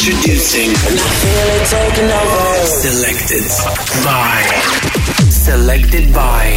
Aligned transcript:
Introducing. 0.00 0.74
Selected 2.64 3.44
by. 4.02 4.40
Selected 5.28 6.14
by. 6.14 6.56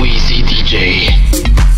Wheezy 0.00 0.42
DJ. 0.42 1.75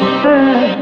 Uh. 0.00 0.81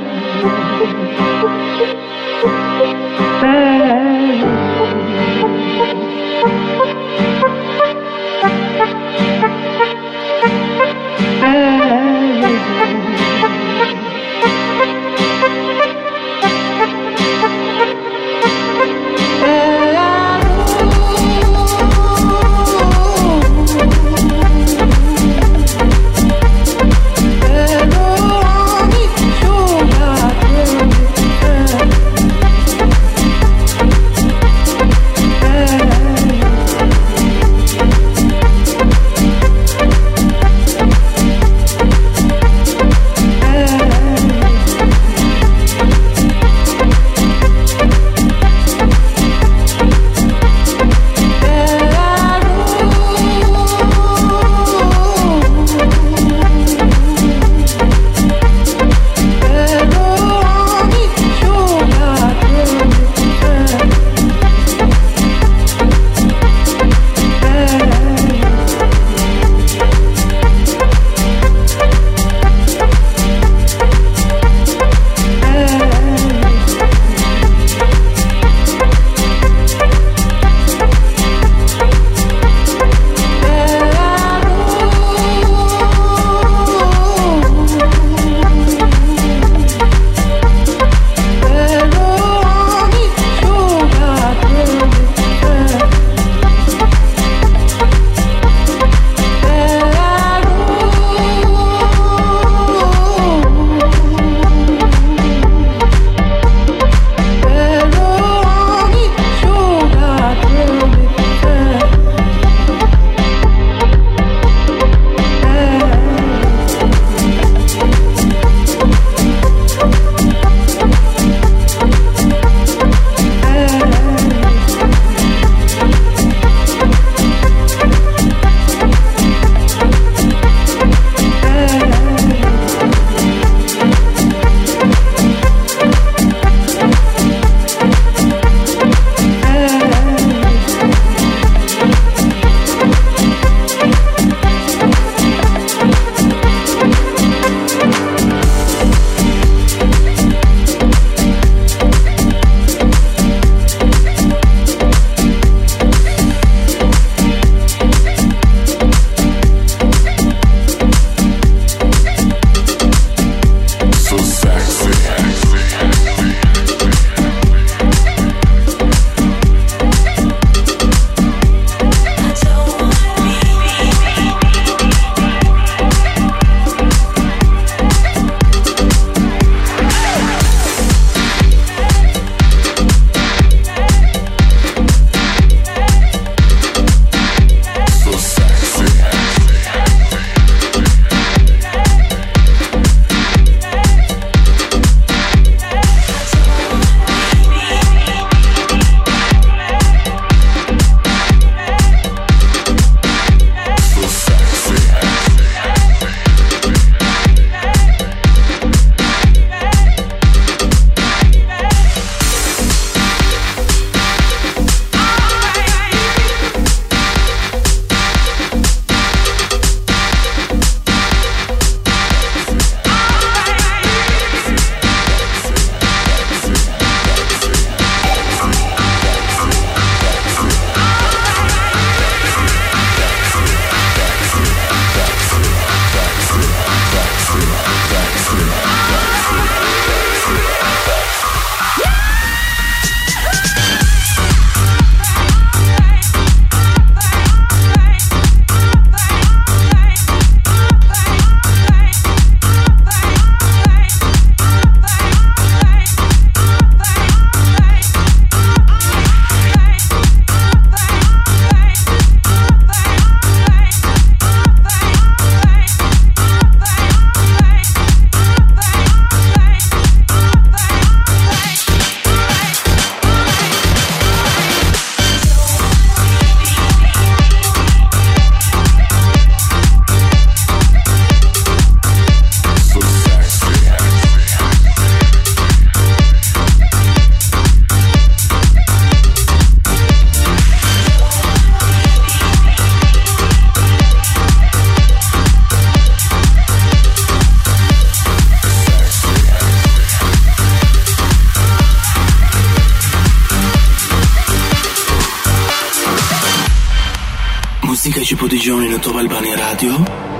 që 308.11 308.17
po 308.19 308.27
dëgjoni 308.27 308.73
në 308.73 308.79
Top 308.83 308.97
Albani 308.99 309.37
Radio 309.39 309.77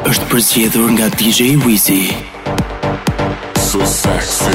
është 0.07 0.29
përzgjedhur 0.31 0.93
nga 0.95 1.09
DJ 1.11 1.57
Wizi. 1.65 2.05
So 3.59 3.83
sexy. 3.83 4.55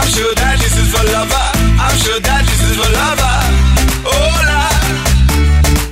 I'm 0.00 0.08
sure 0.08 0.34
that 0.34 0.56
this 0.58 0.74
is 0.80 0.88
for 0.94 1.04
lover. 1.12 1.46
I'm 1.84 1.96
sure 1.98 2.20
that 2.20 2.42
this 2.48 2.60
is 2.68 2.74
for 2.80 2.90
lover. 3.00 3.36
Hola, 4.08 4.60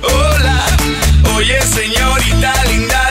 hola. 0.01 1.37
Oye, 1.37 1.61
señorita 1.61 2.53
linda. 2.65 3.08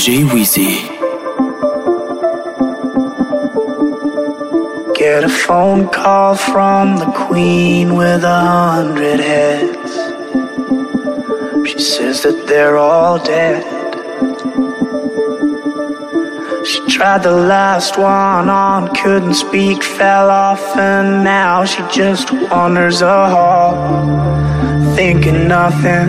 DJ. 0.00 0.56
Get 4.94 5.24
a 5.24 5.28
phone 5.28 5.88
call 5.90 6.36
from 6.36 6.96
the 6.96 7.12
queen 7.26 7.94
with 7.96 8.24
a 8.24 8.40
hundred 8.40 9.20
heads. 9.20 9.92
She 11.68 11.78
says 11.78 12.22
that 12.22 12.46
they're 12.46 12.78
all 12.78 13.18
dead. 13.22 13.62
She 16.66 16.80
tried 16.86 17.22
the 17.22 17.32
last 17.32 17.98
one 17.98 18.48
on, 18.48 18.94
couldn't 18.94 19.34
speak, 19.34 19.82
fell 19.82 20.30
off, 20.30 20.78
and 20.78 21.22
now 21.24 21.66
she 21.66 21.82
just 21.92 22.32
wanders 22.32 23.02
a 23.02 23.28
hall, 23.28 23.74
thinking 24.96 25.46
nothing, 25.46 26.08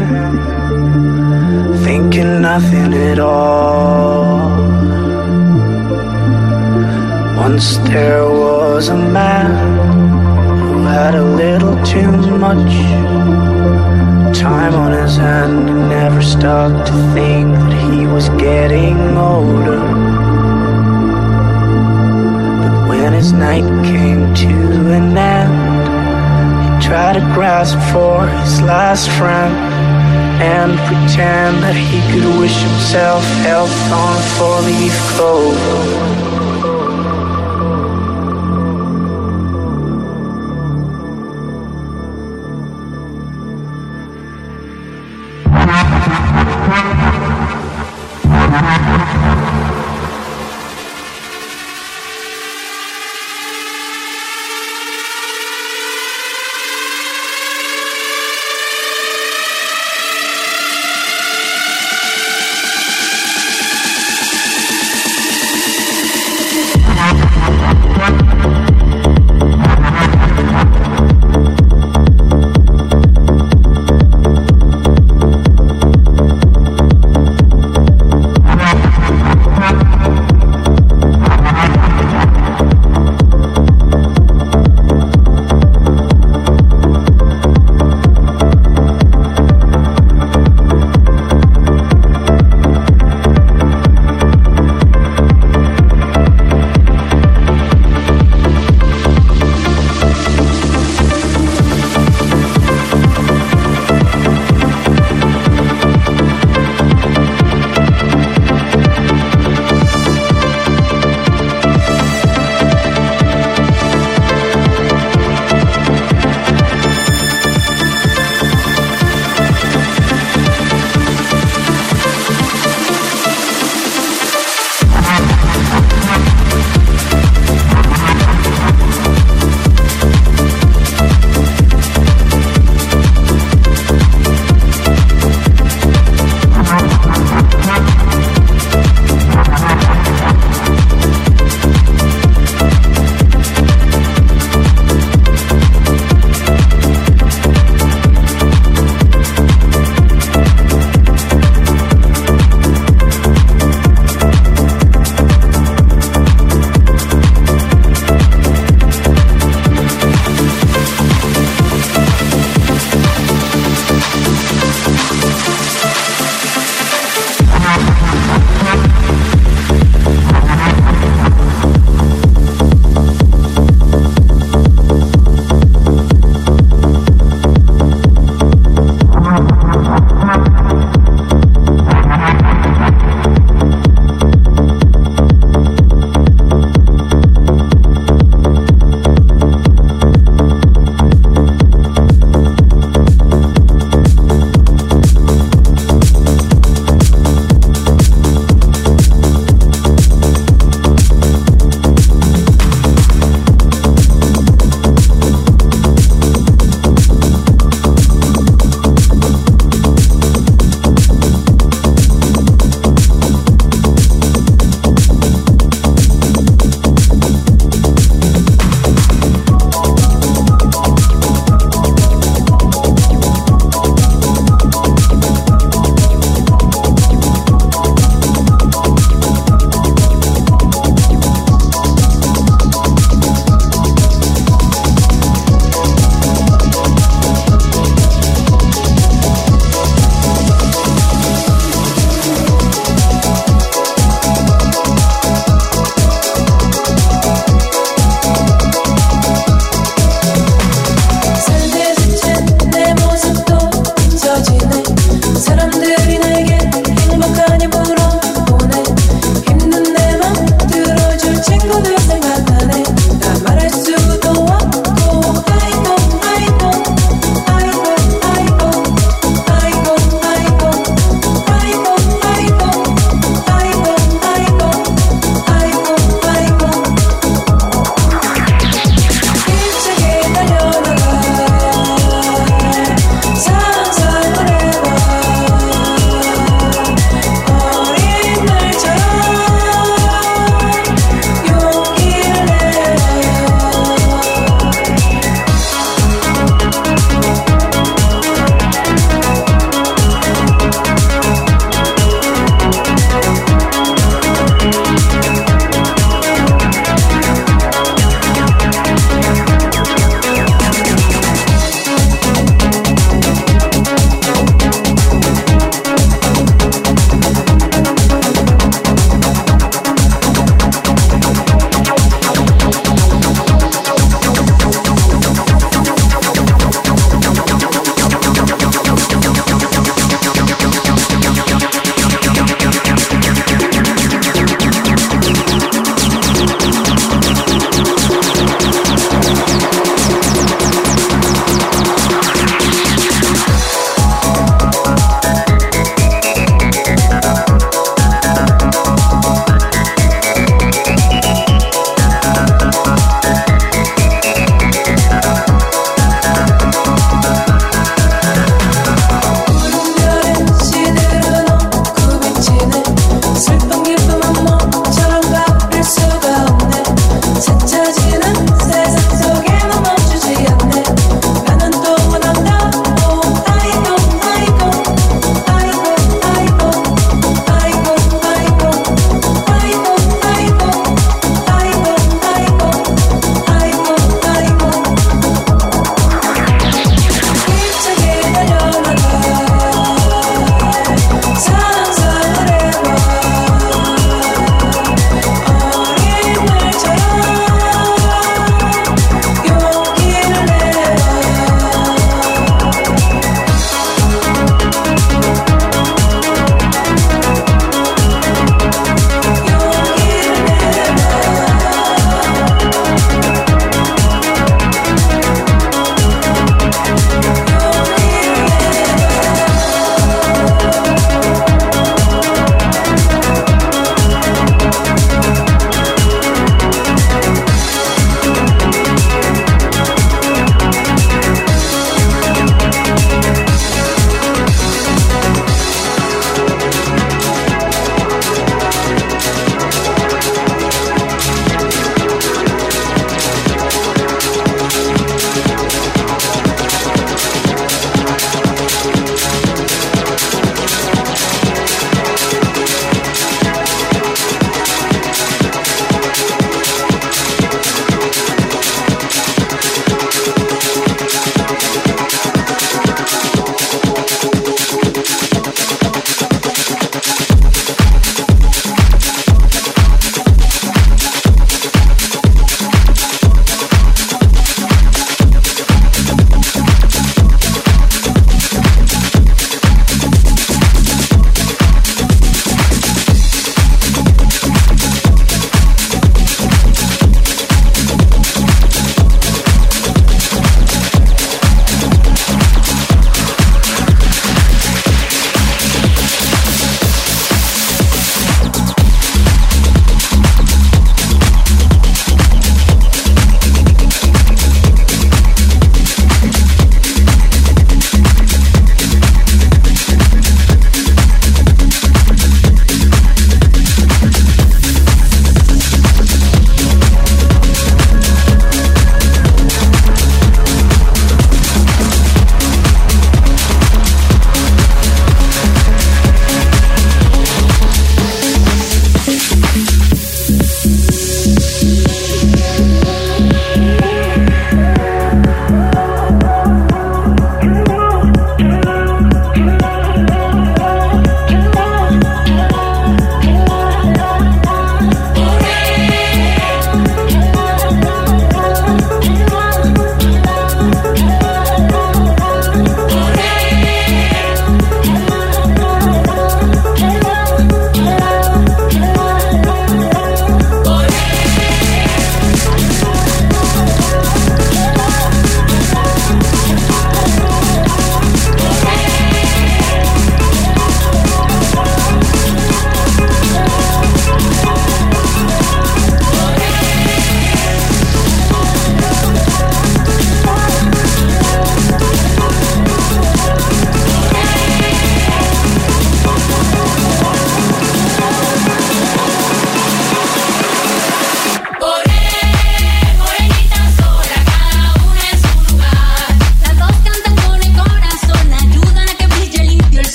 thinking 2.01 2.41
nothing 2.41 2.93
at 2.93 3.19
all. 3.19 4.25
Once 7.37 7.77
there 7.89 8.23
was 8.23 8.89
a 8.89 8.97
man 8.97 9.51
who 10.61 10.83
had 10.83 11.13
a 11.13 11.23
little 11.23 11.75
too 11.85 12.11
much 12.37 12.73
time 14.35 14.73
on 14.73 14.91
his 14.93 15.15
hand 15.17 15.69
and 15.69 15.89
never 15.89 16.21
stopped 16.23 16.87
to 16.87 16.93
think 17.13 17.53
that 17.53 17.93
he 17.93 18.07
was 18.07 18.29
getting 18.29 18.97
older. 19.15 19.81
But 22.61 22.89
when 22.89 23.13
his 23.13 23.31
night 23.31 23.67
came 23.85 24.33
to 24.45 24.55
an 24.97 25.15
end, 25.15 25.55
he 26.63 26.87
tried 26.87 27.13
to 27.13 27.23
grasp 27.35 27.77
for 27.93 28.27
his 28.27 28.59
last 28.61 29.07
friend 29.19 29.71
and 30.41 30.73
pretend 30.89 31.61
that 31.61 31.75
he 31.75 32.01
could 32.11 32.25
wish 32.39 32.57
himself 32.63 33.23
health 33.45 33.77
on 33.93 34.17
a 34.17 34.25
four-leaf 34.37 34.95
clover. 35.13 36.40